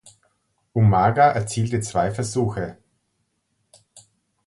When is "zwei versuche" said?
1.79-2.79